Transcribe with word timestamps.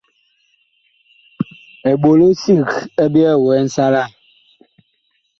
Eɓolo 1.91 2.27
sig 2.41 2.67
ɛ 3.03 3.05
byɛɛ 3.13 3.33
wɛɛ 3.43 3.57
nsalaa. 3.67 4.07